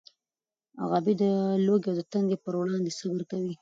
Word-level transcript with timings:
غابي 0.89 1.13
د 1.21 1.23
لوږې 1.65 1.87
او 1.91 1.97
تندې 2.11 2.35
پر 2.43 2.53
وړاندې 2.59 2.95
صبر 2.99 3.21
کوي. 3.31 3.53